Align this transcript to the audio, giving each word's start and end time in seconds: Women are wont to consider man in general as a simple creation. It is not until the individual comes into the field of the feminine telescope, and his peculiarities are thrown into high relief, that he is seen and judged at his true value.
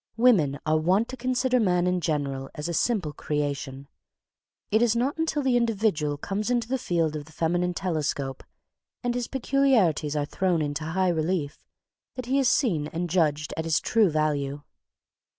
Women 0.17 0.59
are 0.65 0.79
wont 0.79 1.09
to 1.09 1.15
consider 1.15 1.59
man 1.59 1.85
in 1.85 2.01
general 2.01 2.49
as 2.55 2.67
a 2.67 2.73
simple 2.73 3.13
creation. 3.13 3.87
It 4.71 4.81
is 4.81 4.95
not 4.95 5.15
until 5.19 5.43
the 5.43 5.55
individual 5.55 6.17
comes 6.17 6.49
into 6.49 6.67
the 6.67 6.79
field 6.79 7.15
of 7.15 7.25
the 7.25 7.31
feminine 7.31 7.75
telescope, 7.75 8.43
and 9.03 9.13
his 9.13 9.27
peculiarities 9.27 10.15
are 10.15 10.25
thrown 10.25 10.59
into 10.59 10.85
high 10.85 11.09
relief, 11.09 11.63
that 12.15 12.25
he 12.25 12.39
is 12.39 12.49
seen 12.49 12.87
and 12.87 13.11
judged 13.11 13.53
at 13.55 13.65
his 13.65 13.79
true 13.79 14.09
value. 14.09 14.63